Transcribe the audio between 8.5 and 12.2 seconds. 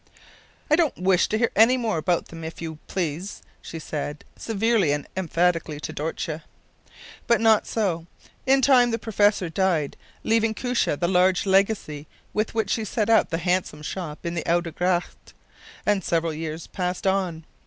time the professor died, leaving Koosje the large legacy